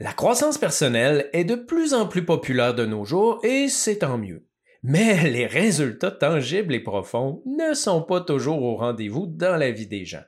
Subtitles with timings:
[0.00, 4.18] La croissance personnelle est de plus en plus populaire de nos jours et c'est tant
[4.18, 4.44] mieux.
[4.82, 9.86] Mais les résultats tangibles et profonds ne sont pas toujours au rendez-vous dans la vie
[9.86, 10.24] des gens.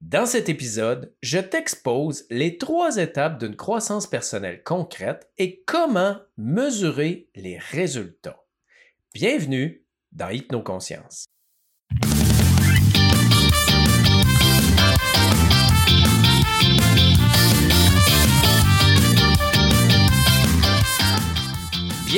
[0.00, 7.30] Dans cet épisode, je t'expose les trois étapes d'une croissance personnelle concrète et comment mesurer
[7.34, 8.44] les résultats.
[9.14, 11.26] Bienvenue dans Hypnoconscience.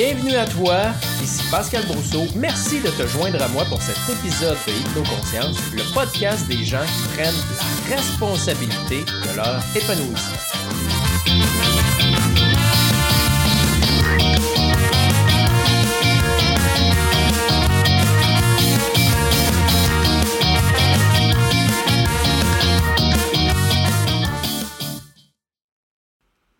[0.01, 2.23] Bienvenue à toi, ici Pascal Brousseau.
[2.33, 6.85] Merci de te joindre à moi pour cet épisode de Hypnoconscience, le podcast des gens
[6.85, 10.58] qui prennent la responsabilité de leur épanouissement.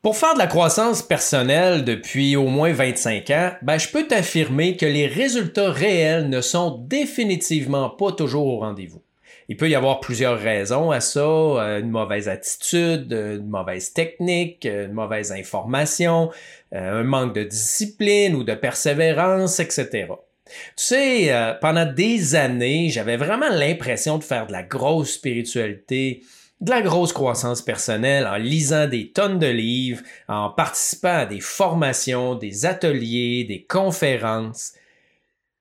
[0.10, 4.76] Pour faire de la croissance personnelle depuis au moins 25 ans, ben, je peux t'affirmer
[4.76, 9.04] que les résultats réels ne sont définitivement pas toujours au rendez-vous.
[9.50, 14.66] Il peut y avoir plusieurs raisons à ça, euh, une mauvaise attitude, une mauvaise technique,
[14.66, 16.32] une mauvaise information,
[16.74, 20.08] euh, un manque de discipline ou de persévérance, etc.
[20.48, 26.24] Tu sais, euh, pendant des années, j'avais vraiment l'impression de faire de la grosse spiritualité,
[26.62, 31.40] de la grosse croissance personnelle en lisant des tonnes de livres, en participant à des
[31.40, 34.74] formations, des ateliers, des conférences.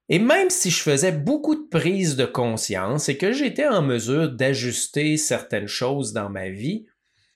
[0.09, 4.31] Et même si je faisais beaucoup de prises de conscience et que j'étais en mesure
[4.31, 6.87] d'ajuster certaines choses dans ma vie,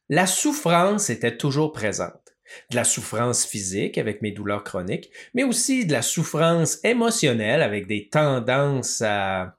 [0.09, 2.35] la souffrance était toujours présente.
[2.71, 7.87] De la souffrance physique avec mes douleurs chroniques, mais aussi de la souffrance émotionnelle avec
[7.87, 9.57] des tendances à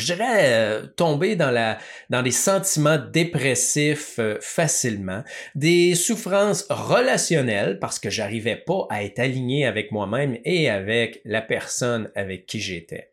[0.00, 5.22] je dirais, euh, tomber dans, la, dans des sentiments dépressifs euh, facilement,
[5.54, 11.42] des souffrances relationnelles parce que j'arrivais pas à être aligné avec moi-même et avec la
[11.42, 13.12] personne avec qui j'étais.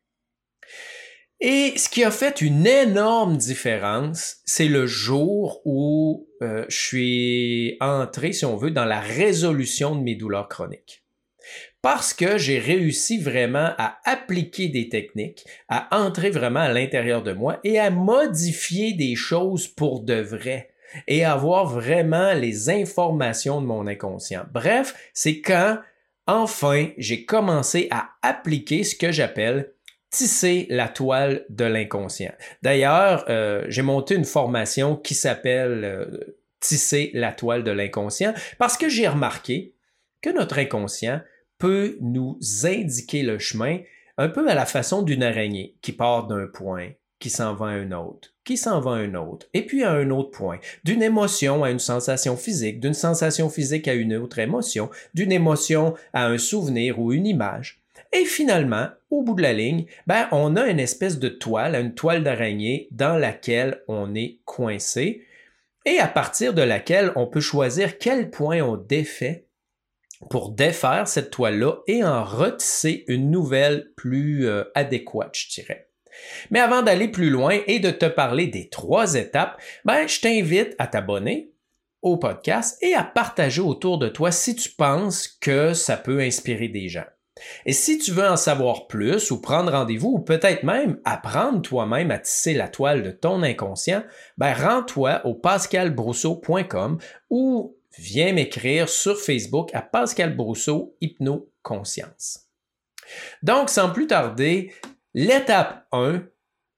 [1.39, 7.77] Et ce qui a fait une énorme différence, c'est le jour où euh, je suis
[7.79, 11.03] entré, si on veut, dans la résolution de mes douleurs chroniques
[11.89, 17.31] parce que j'ai réussi vraiment à appliquer des techniques, à entrer vraiment à l'intérieur de
[17.31, 20.71] moi et à modifier des choses pour de vrai
[21.07, 24.43] et avoir vraiment les informations de mon inconscient.
[24.51, 25.77] Bref, c'est quand
[26.25, 29.71] enfin j'ai commencé à appliquer ce que j'appelle
[30.09, 32.33] tisser la toile de l'inconscient.
[32.63, 38.75] D'ailleurs, euh, j'ai monté une formation qui s'appelle euh, tisser la toile de l'inconscient parce
[38.75, 39.73] que j'ai remarqué
[40.21, 41.21] que notre inconscient
[41.57, 43.79] peut nous indiquer le chemin
[44.17, 47.71] un peu à la façon d'une araignée qui part d'un point, qui s'en va à
[47.71, 51.03] un autre, qui s'en va à un autre, et puis à un autre point, d'une
[51.03, 56.27] émotion à une sensation physique, d'une sensation physique à une autre émotion, d'une émotion à
[56.27, 57.81] un souvenir ou une image.
[58.13, 61.93] Et finalement, au bout de la ligne, ben, on a une espèce de toile, une
[61.93, 65.23] toile d'araignée dans laquelle on est coincé
[65.85, 69.46] et à partir de laquelle on peut choisir quel point on défait
[70.29, 75.89] pour défaire cette toile-là et en retisser une nouvelle plus euh, adéquate, je dirais.
[76.49, 80.75] Mais avant d'aller plus loin et de te parler des trois étapes, ben, je t'invite
[80.79, 81.51] à t'abonner
[82.01, 86.67] au podcast et à partager autour de toi si tu penses que ça peut inspirer
[86.67, 87.05] des gens.
[87.65, 92.09] Et si tu veux en savoir plus ou prendre rendez-vous ou peut-être même apprendre toi-même
[92.09, 94.03] à tisser la toile de ton inconscient,
[94.37, 96.97] ben rends-toi au pascalbrousseau.com
[97.29, 102.47] ou viens m'écrire sur Facebook à Pascal Brousseau Hypno-Conscience.
[103.41, 104.73] Donc, sans plus tarder,
[105.13, 106.23] l'étape 1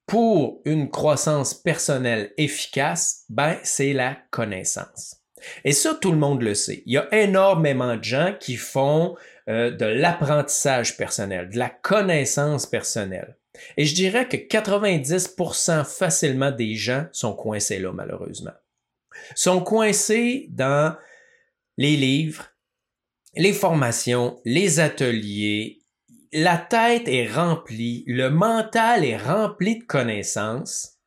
[0.06, 5.18] pour une croissance personnelle efficace, ben, c'est la connaissance.
[5.64, 6.84] Et ça, tout le monde le sait.
[6.86, 9.16] Il y a énormément de gens qui font
[9.48, 13.38] euh, de l'apprentissage personnel, de la connaissance personnelle.
[13.78, 18.54] Et je dirais que 90% facilement des gens sont coincés là, malheureusement.
[19.36, 20.96] Sont coincés dans
[21.80, 22.50] les livres,
[23.36, 25.80] les formations, les ateliers,
[26.34, 30.98] la tête est remplie, le mental est rempli de connaissances,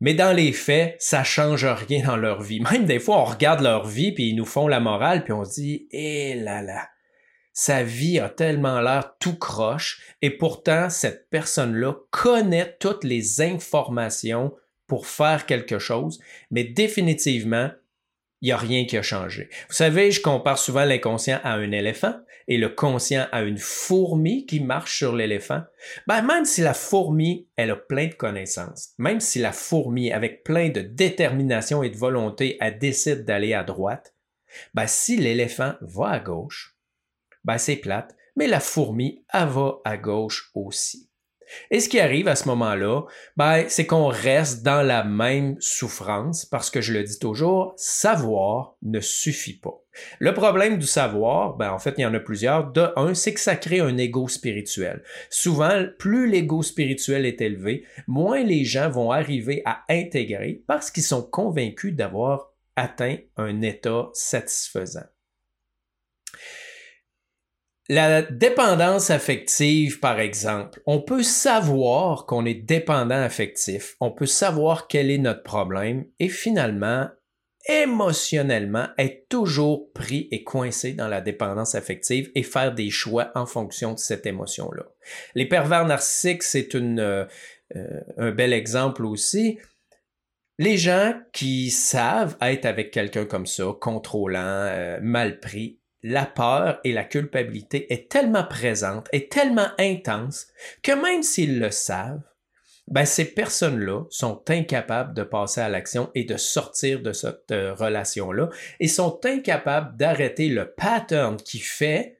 [0.00, 2.60] mais dans les faits, ça change rien dans leur vie.
[2.60, 5.44] Même des fois, on regarde leur vie, puis ils nous font la morale, puis on
[5.44, 6.88] se dit, eh là là,
[7.52, 14.54] sa vie a tellement l'air tout croche, et pourtant, cette personne-là connaît toutes les informations
[14.86, 16.18] pour faire quelque chose,
[16.50, 17.70] mais définitivement,
[18.40, 19.48] il n'y a rien qui a changé.
[19.68, 22.14] Vous savez, je compare souvent l'inconscient à un éléphant
[22.48, 25.62] et le conscient à une fourmi qui marche sur l'éléphant.
[26.06, 30.42] Ben, même si la fourmi, elle a plein de connaissances, même si la fourmi, avec
[30.42, 34.14] plein de détermination et de volonté, elle décide d'aller à droite,
[34.74, 36.76] Ben, si l'éléphant va à gauche,
[37.44, 41.09] ben, c'est plate, mais la fourmi, elle va à gauche aussi.
[41.70, 43.02] Et ce qui arrive à ce moment-là,
[43.36, 48.76] ben, c'est qu'on reste dans la même souffrance parce que je le dis toujours, savoir
[48.82, 49.80] ne suffit pas.
[50.18, 52.70] Le problème du savoir, ben, en fait, il y en a plusieurs.
[52.72, 55.02] De un, c'est que ça crée un ego spirituel.
[55.28, 61.02] Souvent, plus l'ego spirituel est élevé, moins les gens vont arriver à intégrer parce qu'ils
[61.02, 65.06] sont convaincus d'avoir atteint un état satisfaisant.
[67.92, 74.86] La dépendance affective, par exemple, on peut savoir qu'on est dépendant affectif, on peut savoir
[74.86, 77.08] quel est notre problème et finalement,
[77.68, 83.44] émotionnellement, être toujours pris et coincé dans la dépendance affective et faire des choix en
[83.44, 84.84] fonction de cette émotion-là.
[85.34, 87.26] Les pervers narcissiques, c'est euh,
[87.74, 89.58] euh, un bel exemple aussi.
[90.60, 96.80] Les gens qui savent être avec quelqu'un comme ça, contrôlant, euh, mal pris, la peur
[96.84, 100.48] et la culpabilité est tellement présente, est tellement intense,
[100.82, 102.22] que même s'ils le savent,
[102.88, 107.72] ben ces personnes-là sont incapables de passer à l'action et de sortir de cette euh,
[107.74, 108.48] relation-là
[108.80, 112.18] et sont incapables d'arrêter le pattern qui fait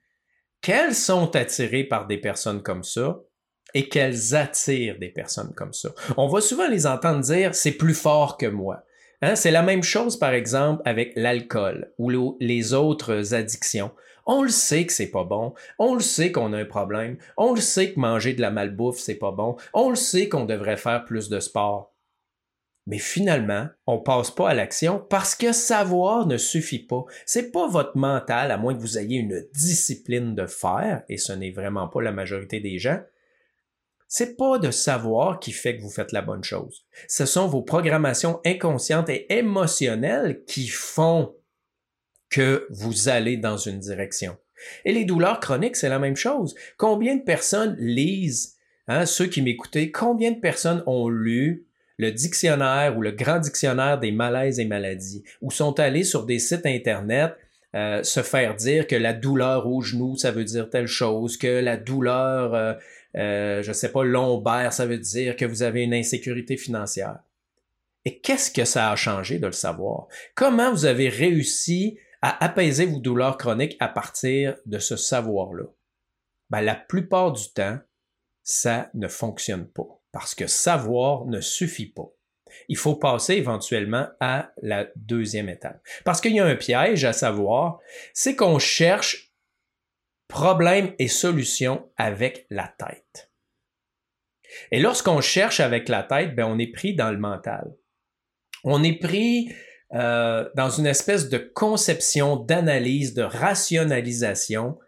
[0.60, 3.18] qu'elles sont attirées par des personnes comme ça
[3.74, 5.90] et qu'elles attirent des personnes comme ça.
[6.16, 8.84] On va souvent les entendre dire c'est plus fort que moi.
[9.22, 13.90] Hein, c'est la même chose, par exemple, avec l'alcool ou les autres addictions.
[14.26, 15.54] On le sait que c'est pas bon.
[15.78, 17.16] On le sait qu'on a un problème.
[17.36, 19.56] On le sait que manger de la malbouffe, c'est pas bon.
[19.74, 21.94] On le sait qu'on devrait faire plus de sport.
[22.86, 27.04] Mais finalement, on passe pas à l'action parce que savoir ne suffit pas.
[27.26, 31.32] C'est pas votre mental, à moins que vous ayez une discipline de faire, et ce
[31.32, 33.00] n'est vraiment pas la majorité des gens,
[34.12, 36.84] c'est pas de savoir qui fait que vous faites la bonne chose.
[37.06, 41.36] Ce sont vos programmations inconscientes et émotionnelles qui font
[42.28, 44.36] que vous allez dans une direction.
[44.84, 46.56] Et les douleurs chroniques, c'est la même chose.
[46.76, 48.56] Combien de personnes lisent,
[48.88, 51.66] hein, ceux qui m'écoutaient, combien de personnes ont lu
[51.96, 56.40] le dictionnaire ou le grand dictionnaire des malaises et maladies, ou sont allés sur des
[56.40, 57.36] sites Internet
[57.76, 61.60] euh, se faire dire que la douleur au genou, ça veut dire telle chose, que
[61.60, 62.74] la douleur euh,
[63.16, 67.18] euh, je sais pas, lombaire, ça veut dire que vous avez une insécurité financière.
[68.04, 70.06] Et qu'est-ce que ça a changé de le savoir?
[70.34, 75.64] Comment vous avez réussi à apaiser vos douleurs chroniques à partir de ce savoir-là?
[76.48, 77.78] Ben, la plupart du temps,
[78.42, 82.10] ça ne fonctionne pas parce que savoir ne suffit pas.
[82.68, 85.80] Il faut passer éventuellement à la deuxième étape.
[86.04, 87.78] Parce qu'il y a un piège à savoir,
[88.12, 89.29] c'est qu'on cherche
[90.30, 93.30] problème et solution avec la tête.
[94.72, 97.76] Et lorsqu'on cherche avec la tête, ben on est pris dans le mental.
[98.64, 99.52] On est pris
[99.92, 104.78] euh, dans une espèce de conception, d'analyse, de rationalisation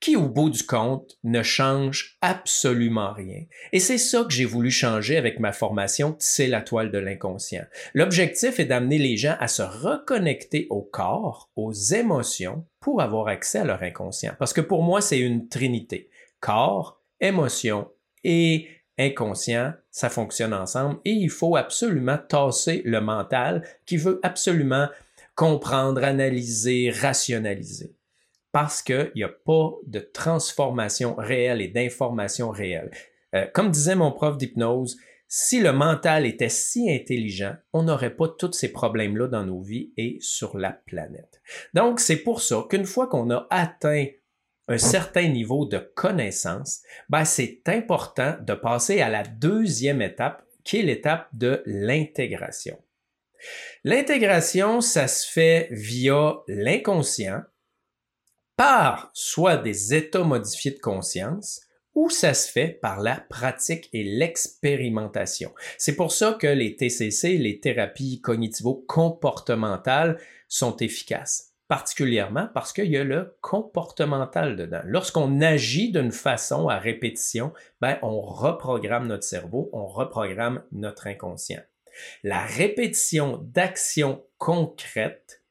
[0.00, 3.44] qui, au bout du compte, ne change absolument rien.
[3.72, 7.64] Et c'est ça que j'ai voulu changer avec ma formation Tisser la toile de l'inconscient.
[7.94, 13.60] L'objectif est d'amener les gens à se reconnecter au corps, aux émotions, pour avoir accès
[13.60, 14.34] à leur inconscient.
[14.38, 16.10] Parce que pour moi, c'est une trinité.
[16.40, 17.88] Corps, émotion
[18.22, 24.88] et inconscient, ça fonctionne ensemble et il faut absolument tasser le mental qui veut absolument
[25.34, 27.94] comprendre, analyser, rationaliser
[28.56, 32.90] parce qu'il n'y a pas de transformation réelle et d'information réelle.
[33.34, 34.96] Euh, comme disait mon prof d'hypnose,
[35.28, 39.92] si le mental était si intelligent, on n'aurait pas tous ces problèmes-là dans nos vies
[39.98, 41.42] et sur la planète.
[41.74, 44.06] Donc, c'est pour ça qu'une fois qu'on a atteint
[44.68, 50.78] un certain niveau de connaissance, ben, c'est important de passer à la deuxième étape, qui
[50.78, 52.82] est l'étape de l'intégration.
[53.84, 57.42] L'intégration, ça se fait via l'inconscient,
[58.56, 61.60] par soit des états modifiés de conscience,
[61.94, 65.52] ou ça se fait par la pratique et l'expérimentation.
[65.78, 72.98] C'est pour ça que les TCC, les thérapies cognitivo-comportementales, sont efficaces, particulièrement parce qu'il y
[72.98, 74.82] a le comportemental dedans.
[74.84, 81.62] Lorsqu'on agit d'une façon à répétition, ben, on reprogramme notre cerveau, on reprogramme notre inconscient.
[82.22, 85.42] La répétition d'actions concrètes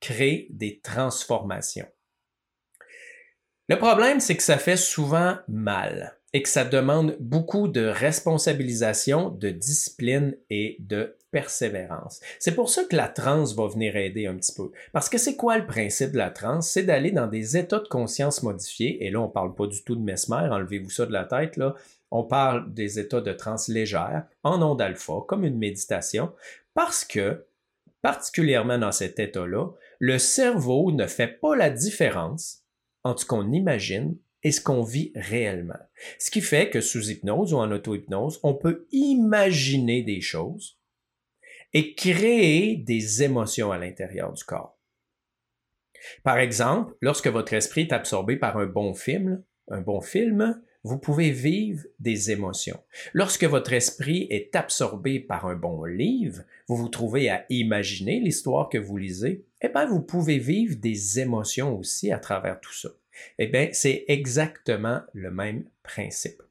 [0.00, 1.88] crée des transformations.
[3.68, 9.28] Le problème, c'est que ça fait souvent mal et que ça demande beaucoup de responsabilisation,
[9.28, 12.20] de discipline et de persévérance.
[12.38, 14.70] C'est pour ça que la transe va venir aider un petit peu.
[14.94, 16.70] Parce que c'est quoi le principe de la transe?
[16.70, 19.04] C'est d'aller dans des états de conscience modifiés.
[19.04, 21.74] Et là, on parle pas du tout de mesmer, enlevez-vous ça de la tête, là.
[22.10, 26.32] On parle des états de transe légère, en onde alpha, comme une méditation,
[26.72, 27.44] parce que,
[28.00, 29.66] particulièrement dans cet état-là,
[29.98, 32.57] le cerveau ne fait pas la différence
[33.08, 35.78] entre ce qu'on imagine et ce qu'on vit réellement.
[36.18, 40.78] Ce qui fait que sous hypnose ou en auto-hypnose, on peut imaginer des choses
[41.72, 44.78] et créer des émotions à l'intérieur du corps.
[46.22, 50.98] Par exemple, lorsque votre esprit est absorbé par un bon film, un bon film, vous
[50.98, 52.80] pouvez vivre des émotions.
[53.12, 58.68] Lorsque votre esprit est absorbé par un bon livre, vous vous trouvez à imaginer l'histoire
[58.68, 62.90] que vous lisez, eh bien, vous pouvez vivre des émotions aussi à travers tout ça.
[63.38, 66.42] Eh bien, c'est exactement le même principe.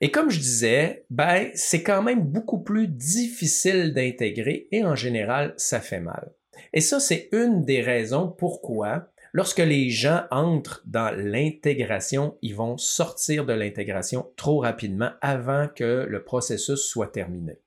[0.00, 5.54] Et comme je disais, ben, c'est quand même beaucoup plus difficile d'intégrer et en général,
[5.56, 6.32] ça fait mal.
[6.72, 12.76] Et ça, c'est une des raisons pourquoi Lorsque les gens entrent dans l'intégration, ils vont
[12.76, 17.58] sortir de l'intégration trop rapidement avant que le processus soit terminé.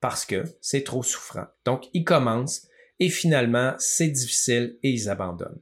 [0.00, 1.46] Parce que c'est trop souffrant.
[1.64, 2.66] Donc, ils commencent
[2.98, 5.60] et finalement, c'est difficile et ils abandonnent.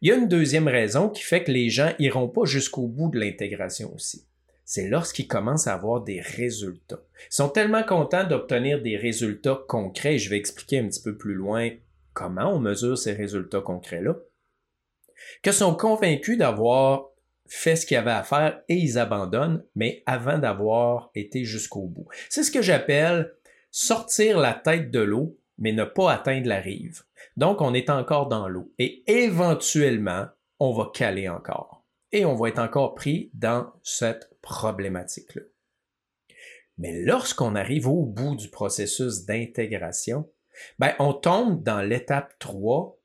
[0.00, 3.10] Il y a une deuxième raison qui fait que les gens iront pas jusqu'au bout
[3.10, 4.26] de l'intégration aussi.
[4.64, 7.02] C'est lorsqu'ils commencent à avoir des résultats.
[7.30, 11.34] Ils sont tellement contents d'obtenir des résultats concrets, je vais expliquer un petit peu plus
[11.34, 11.70] loin
[12.14, 14.14] comment on mesure ces résultats concrets-là,
[15.42, 17.10] que sont convaincus d'avoir
[17.46, 21.82] fait ce qu'il y avait à faire et ils abandonnent, mais avant d'avoir été jusqu'au
[21.82, 22.08] bout.
[22.30, 23.34] C'est ce que j'appelle
[23.70, 27.02] sortir la tête de l'eau, mais ne pas atteindre la rive.
[27.36, 30.26] Donc, on est encore dans l'eau et éventuellement,
[30.58, 35.42] on va caler encore et on va être encore pris dans cette problématique-là.
[36.78, 40.28] Mais lorsqu'on arrive au bout du processus d'intégration,
[40.78, 42.98] ben, on tombe dans l'étape 3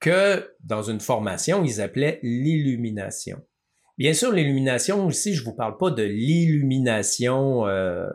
[0.00, 3.42] que dans une formation, ils appelaient l'illumination.
[3.98, 8.08] Bien sûr, l'illumination aussi, je ne vous parle pas de l'illumination euh,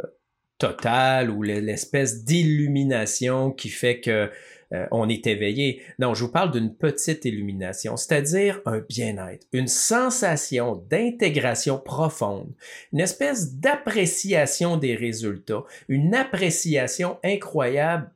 [0.58, 4.32] totale ou l'espèce d'illumination qui fait que
[4.74, 5.82] euh, on est éveillé.
[6.00, 12.54] Non, je vous parle d'une petite illumination, c'est-à-dire un bien-être, une sensation d'intégration profonde,
[12.94, 18.12] une espèce d'appréciation des résultats, une appréciation incroyable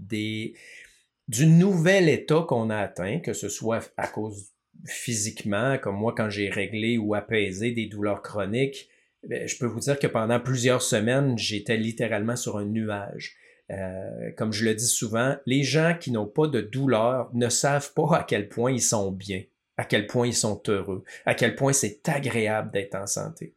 [1.27, 4.49] du nouvel état qu'on a atteint, que ce soit à cause
[4.85, 8.89] physiquement, comme moi quand j'ai réglé ou apaisé des douleurs chroniques,
[9.27, 13.35] ben, je peux vous dire que pendant plusieurs semaines, j'étais littéralement sur un nuage.
[13.71, 17.93] Euh, comme je le dis souvent, les gens qui n'ont pas de douleur ne savent
[17.93, 19.43] pas à quel point ils sont bien,
[19.77, 23.55] à quel point ils sont heureux, à quel point c'est agréable d'être en santé.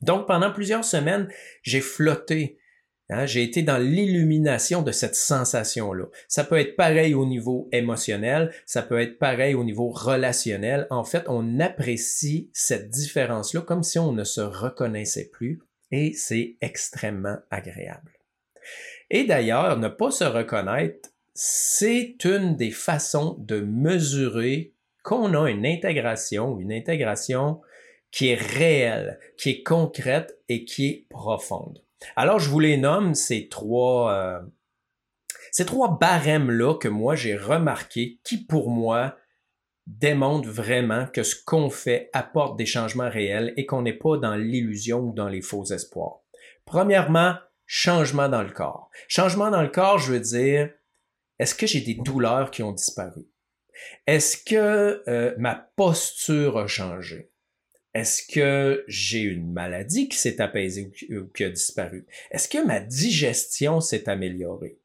[0.00, 1.28] Donc, pendant plusieurs semaines,
[1.62, 2.58] j'ai flotté.
[3.08, 6.06] Hein, j'ai été dans l'illumination de cette sensation-là.
[6.28, 10.86] Ça peut être pareil au niveau émotionnel, ça peut être pareil au niveau relationnel.
[10.90, 15.60] En fait, on apprécie cette différence-là comme si on ne se reconnaissait plus
[15.90, 18.12] et c'est extrêmement agréable.
[19.12, 25.66] Et d'ailleurs, ne pas se reconnaître, c'est une des façons de mesurer qu'on a une
[25.66, 27.60] intégration, une intégration
[28.10, 31.84] qui est réelle, qui est concrète et qui est profonde.
[32.16, 34.40] Alors, je vous les nomme ces trois, euh,
[35.50, 39.16] ces trois barèmes-là que moi j'ai remarqué qui, pour moi,
[39.86, 44.36] démontrent vraiment que ce qu'on fait apporte des changements réels et qu'on n'est pas dans
[44.36, 46.20] l'illusion ou dans les faux espoirs.
[46.64, 47.34] Premièrement,
[47.74, 48.90] changement dans le corps.
[49.08, 50.70] Changement dans le corps, je veux dire,
[51.38, 53.26] est-ce que j'ai des douleurs qui ont disparu?
[54.06, 57.32] Est-ce que euh, ma posture a changé?
[57.94, 62.06] Est-ce que j'ai une maladie qui s'est apaisée ou qui a disparu?
[62.30, 64.78] Est-ce que ma digestion s'est améliorée?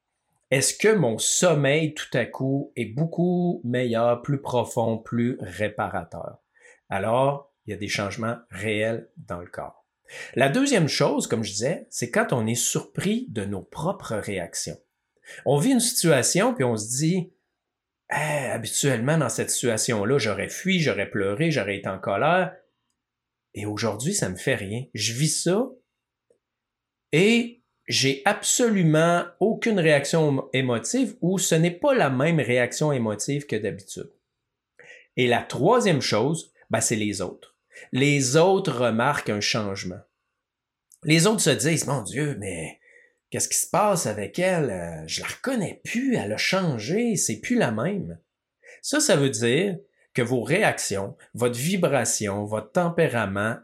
[0.50, 6.38] Est-ce que mon sommeil tout à coup est beaucoup meilleur, plus profond, plus réparateur?
[6.88, 9.77] Alors, il y a des changements réels dans le corps.
[10.36, 14.78] La deuxième chose, comme je disais, c'est quand on est surpris de nos propres réactions.
[15.46, 17.34] On vit une situation, puis on se dit,
[18.12, 22.56] eh, habituellement, dans cette situation-là, j'aurais fui, j'aurais pleuré, j'aurais été en colère.
[23.54, 24.86] Et aujourd'hui, ça me fait rien.
[24.94, 25.70] Je vis ça
[27.12, 33.56] et j'ai absolument aucune réaction émotive ou ce n'est pas la même réaction émotive que
[33.56, 34.12] d'habitude.
[35.16, 37.57] Et la troisième chose, ben, c'est les autres
[37.92, 40.00] les autres remarquent un changement.
[41.04, 42.80] Les autres se disent, mon Dieu, mais
[43.30, 44.70] qu'est-ce qui se passe avec elle?
[44.70, 48.20] Euh, je la reconnais plus, elle a changé, c'est plus la même.
[48.82, 49.78] Ça, ça veut dire
[50.14, 53.58] que vos réactions, votre vibration, votre tempérament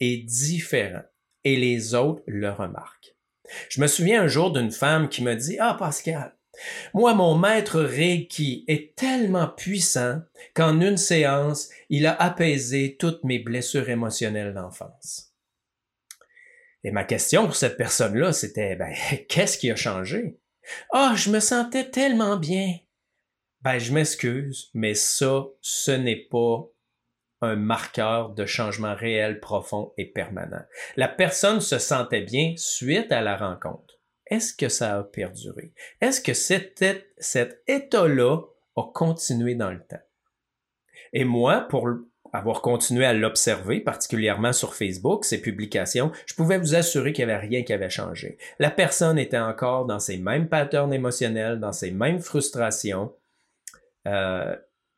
[0.00, 1.02] est différent
[1.44, 3.16] et les autres le remarquent.
[3.70, 6.35] Je me souviens un jour d'une femme qui me dit, ah Pascal,
[6.94, 10.20] moi, mon maître Reiki est tellement puissant
[10.54, 15.32] qu'en une séance, il a apaisé toutes mes blessures émotionnelles d'enfance.
[16.84, 18.94] Et ma question pour cette personne-là, c'était, ben,
[19.28, 20.38] qu'est-ce qui a changé?
[20.92, 22.78] Ah, je me sentais tellement bien.
[23.62, 26.64] ben je m'excuse, mais ça, ce n'est pas
[27.40, 30.62] un marqueur de changement réel, profond et permanent.
[30.96, 33.95] La personne se sentait bien suite à la rencontre.
[34.26, 35.72] Est-ce que ça a perduré?
[36.00, 36.82] Est-ce que cet,
[37.68, 38.38] état-là
[38.76, 40.02] a continué dans le temps?
[41.12, 41.88] Et moi, pour
[42.32, 47.32] avoir continué à l'observer, particulièrement sur Facebook, ses publications, je pouvais vous assurer qu'il n'y
[47.32, 48.36] avait rien qui avait changé.
[48.58, 53.14] La personne était encore dans ses mêmes patterns émotionnels, dans ses mêmes frustrations.
[54.08, 54.56] Euh,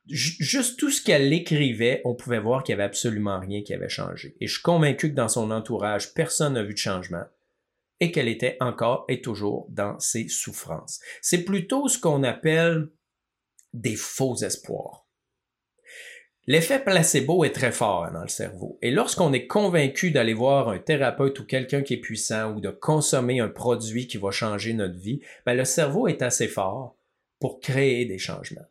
[0.09, 3.91] juste tout ce qu'elle écrivait, on pouvait voir qu'il n'y avait absolument rien qui avait
[3.91, 4.35] changé.
[4.41, 7.25] Et je suis convaincu que dans son entourage, personne n'a vu de changement
[8.01, 11.01] et qu'elle était encore et toujours dans ses souffrances.
[11.23, 12.91] C'est plutôt ce qu'on appelle
[13.73, 15.09] des faux espoirs.
[16.47, 18.79] L'effet placebo est très fort dans le cerveau.
[18.81, 22.71] Et lorsqu'on est convaincu d'aller voir un thérapeute ou quelqu'un qui est puissant ou de
[22.71, 26.97] consommer un produit qui va changer notre vie, ben le cerveau est assez fort
[27.39, 28.65] pour créer des changements.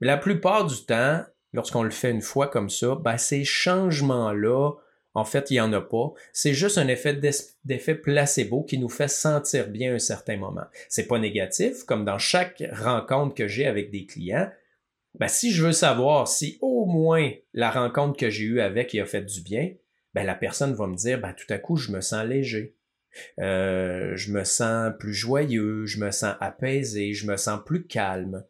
[0.00, 1.22] Mais la plupart du temps,
[1.54, 4.72] lorsqu'on le fait une fois comme ça, ben ces changements-là,
[5.14, 6.12] en fait, il n'y en a pas.
[6.32, 7.14] C'est juste un effet
[7.64, 10.64] d'effet placebo qui nous fait sentir bien un certain moment.
[10.88, 14.50] C'est pas négatif, comme dans chaque rencontre que j'ai avec des clients,
[15.18, 19.00] ben, si je veux savoir si au moins la rencontre que j'ai eue avec y
[19.00, 19.70] a fait du bien,
[20.12, 22.76] ben, la personne va me dire, ben, tout à coup, je me sens léger.
[23.38, 28.44] Euh, je me sens plus joyeux, je me sens apaisé, je me sens plus calme.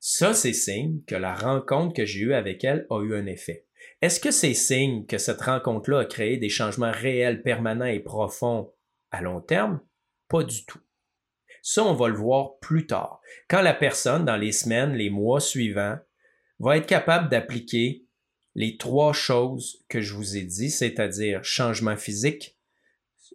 [0.00, 3.66] Ça, c'est signe que la rencontre que j'ai eue avec elle a eu un effet.
[4.00, 8.72] Est-ce que c'est signe que cette rencontre-là a créé des changements réels, permanents et profonds
[9.10, 9.80] à long terme?
[10.28, 10.80] Pas du tout.
[11.62, 13.20] Ça, on va le voir plus tard.
[13.48, 15.98] Quand la personne, dans les semaines, les mois suivants,
[16.58, 18.04] va être capable d'appliquer
[18.54, 22.58] les trois choses que je vous ai dit, c'est-à-dire changement physique,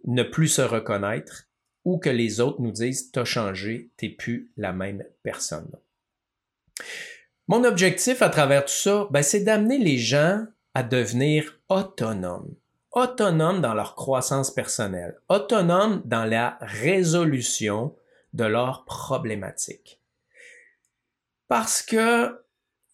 [0.04, 1.48] ne plus se reconnaître,
[1.84, 5.70] ou que les autres nous disent t'as changé, t'es plus la même personne.
[7.48, 12.54] Mon objectif à travers tout ça, ben, c'est d'amener les gens à devenir autonomes.
[12.92, 17.94] Autonomes dans leur croissance personnelle, autonomes dans la résolution
[18.34, 20.00] de leurs problématiques.
[21.48, 22.38] Parce que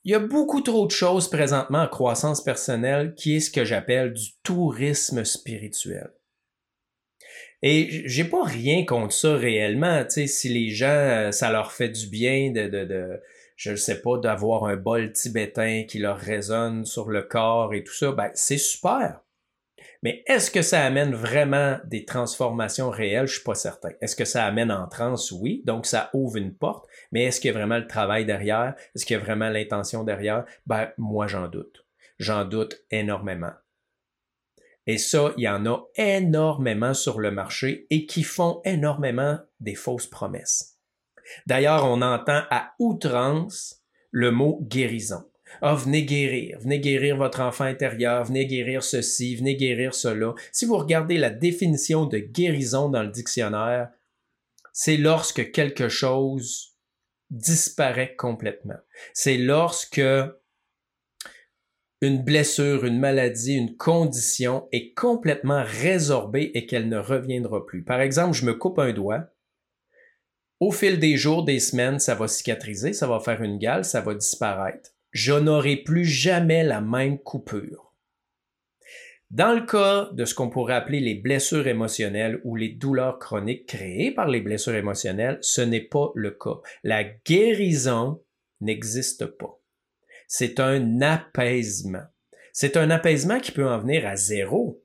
[0.05, 3.65] il y a beaucoup trop de choses présentement en croissance personnelle qui est ce que
[3.65, 6.13] j'appelle du tourisme spirituel.
[7.63, 11.89] Et j'ai pas rien contre ça réellement, tu sais, si les gens, ça leur fait
[11.89, 13.19] du bien de
[13.57, 17.85] je ne sais pas, d'avoir un bol tibétain qui leur résonne sur le corps et
[17.85, 19.21] tout ça, ben, c'est super.
[20.03, 23.27] Mais est-ce que ça amène vraiment des transformations réelles?
[23.27, 23.91] Je suis pas certain.
[24.01, 25.33] Est-ce que ça amène en transe?
[25.33, 25.63] Oui.
[25.65, 26.87] Donc, ça ouvre une porte.
[27.11, 28.75] Mais est-ce qu'il y a vraiment le travail derrière?
[28.95, 30.45] Est-ce qu'il y a vraiment l'intention derrière?
[30.67, 31.87] Ben, moi, j'en doute.
[32.19, 33.53] J'en doute énormément.
[34.87, 39.75] Et ça, il y en a énormément sur le marché et qui font énormément des
[39.75, 40.74] fausses promesses.
[41.47, 45.25] D'ailleurs, on entend à outrance le mot guérison.
[45.63, 50.35] Ah, venez guérir, venez guérir votre enfant intérieur, venez guérir ceci, venez guérir cela.
[50.53, 53.91] Si vous regardez la définition de guérison dans le dictionnaire,
[54.73, 56.77] c'est lorsque quelque chose
[57.31, 58.79] disparaît complètement.
[59.13, 60.03] C'est lorsque
[62.01, 67.83] une blessure, une maladie, une condition est complètement résorbée et qu'elle ne reviendra plus.
[67.83, 69.31] Par exemple, je me coupe un doigt.
[70.61, 74.01] Au fil des jours, des semaines, ça va cicatriser, ça va faire une gale, ça
[74.01, 77.95] va disparaître je n'aurai plus jamais la même coupure.
[79.31, 83.67] Dans le cas de ce qu'on pourrait appeler les blessures émotionnelles ou les douleurs chroniques
[83.67, 86.61] créées par les blessures émotionnelles, ce n'est pas le cas.
[86.83, 88.23] La guérison
[88.61, 89.59] n'existe pas.
[90.29, 92.05] C'est un apaisement.
[92.53, 94.85] C'est un apaisement qui peut en venir à zéro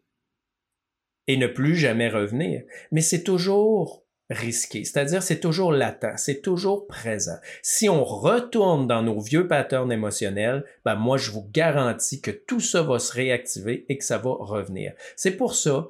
[1.27, 4.84] et ne plus jamais revenir, mais c'est toujours risqué.
[4.84, 7.38] C'est-à-dire, c'est toujours latent, c'est toujours présent.
[7.63, 12.60] Si on retourne dans nos vieux patterns émotionnels, ben moi, je vous garantis que tout
[12.60, 14.94] ça va se réactiver et que ça va revenir.
[15.15, 15.89] C'est pour ça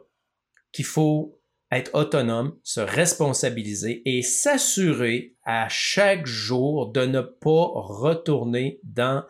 [0.71, 1.39] qu'il faut
[1.71, 9.23] être autonome, se responsabiliser et s'assurer à chaque jour de ne pas retourner dans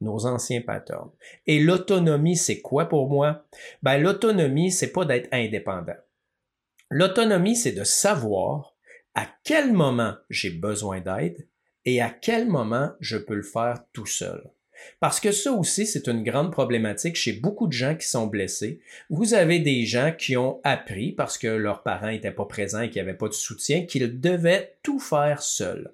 [0.00, 1.10] nos anciens patterns.
[1.46, 3.44] Et l'autonomie, c'est quoi pour moi?
[3.82, 5.94] Ben, l'autonomie, c'est pas d'être indépendant.
[6.90, 8.74] L'autonomie, c'est de savoir
[9.14, 11.46] à quel moment j'ai besoin d'aide
[11.84, 14.50] et à quel moment je peux le faire tout seul.
[15.00, 18.80] Parce que ça aussi, c'est une grande problématique chez beaucoup de gens qui sont blessés.
[19.08, 22.90] Vous avez des gens qui ont appris, parce que leurs parents n'étaient pas présents et
[22.90, 25.92] qu'il n'y avait pas de soutien, qu'ils devaient tout faire seuls.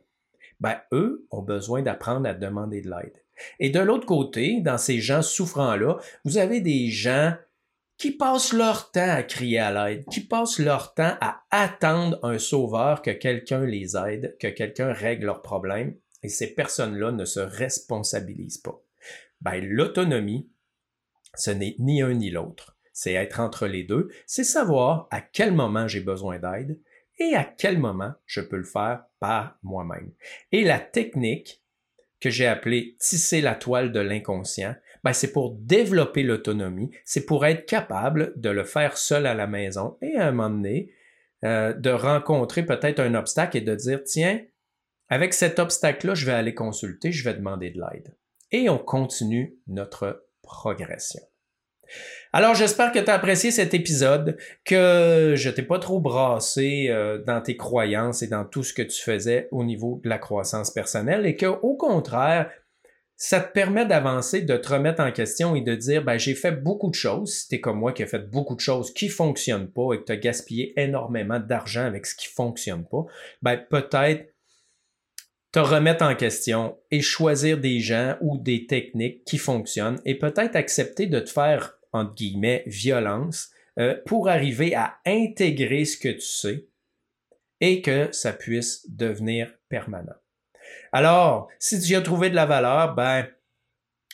[0.60, 3.22] Ben, eux ont besoin d'apprendre à demander de l'aide.
[3.58, 7.34] Et de l'autre côté, dans ces gens souffrants-là, vous avez des gens
[8.00, 12.38] qui passent leur temps à crier à l'aide, qui passent leur temps à attendre un
[12.38, 17.40] sauveur que quelqu'un les aide, que quelqu'un règle leurs problèmes, et ces personnes-là ne se
[17.40, 18.80] responsabilisent pas.
[19.42, 20.48] Ben, l'autonomie,
[21.34, 22.78] ce n'est ni un ni l'autre.
[22.94, 24.08] C'est être entre les deux.
[24.26, 26.80] C'est savoir à quel moment j'ai besoin d'aide
[27.18, 30.10] et à quel moment je peux le faire par moi-même.
[30.52, 31.62] Et la technique
[32.18, 37.46] que j'ai appelée tisser la toile de l'inconscient, ben c'est pour développer l'autonomie, c'est pour
[37.46, 40.92] être capable de le faire seul à la maison et à un moment donné,
[41.44, 44.40] euh, de rencontrer peut-être un obstacle et de dire, tiens,
[45.08, 48.14] avec cet obstacle-là, je vais aller consulter, je vais demander de l'aide.
[48.52, 51.20] Et on continue notre progression.
[52.32, 57.18] Alors j'espère que tu as apprécié cet épisode, que je t'ai pas trop brassé euh,
[57.24, 60.70] dans tes croyances et dans tout ce que tu faisais au niveau de la croissance
[60.70, 62.48] personnelle et que au contraire,
[63.22, 66.52] ça te permet d'avancer, de te remettre en question et de dire, ben, j'ai fait
[66.52, 67.34] beaucoup de choses.
[67.34, 70.04] Si t'es comme moi qui a fait beaucoup de choses qui fonctionnent pas et que
[70.04, 73.04] tu as gaspillé énormément d'argent avec ce qui fonctionne pas,
[73.42, 74.34] ben, peut-être
[75.52, 80.56] te remettre en question et choisir des gens ou des techniques qui fonctionnent et peut-être
[80.56, 86.20] accepter de te faire, entre guillemets, violence euh, pour arriver à intégrer ce que tu
[86.20, 86.68] sais
[87.60, 90.19] et que ça puisse devenir permanent.
[90.92, 93.26] Alors, si tu as trouvé de la valeur, ben,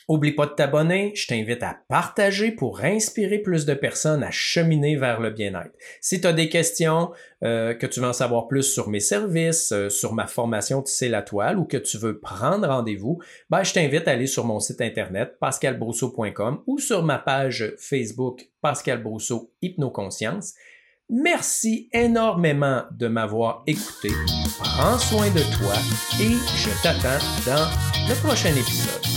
[0.09, 4.95] Oublie pas de t'abonner, je t'invite à partager pour inspirer plus de personnes à cheminer
[4.95, 5.73] vers le bien-être.
[5.99, 7.11] Si tu as des questions,
[7.43, 11.09] euh, que tu veux en savoir plus sur mes services, euh, sur ma formation Tisser
[11.09, 14.61] la toile ou que tu veux prendre rendez-vous, ben, je t'invite à aller sur mon
[14.61, 20.53] site internet pascalbrousseau.com ou sur ma page Facebook Pascal Brousseau Hypnoconscience.
[21.09, 24.09] Merci énormément de m'avoir écouté.
[24.59, 25.73] Prends soin de toi
[26.19, 27.69] et je t'attends dans
[28.09, 29.16] le prochain épisode.